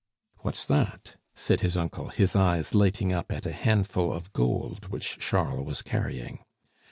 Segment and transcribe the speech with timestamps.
[0.39, 5.19] "What's that?" said his uncle, his eyes lighting up at a handful of gold which
[5.19, 6.39] Charles was carrying.